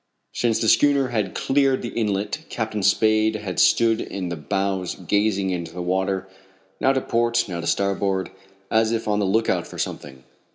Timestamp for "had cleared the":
1.09-1.89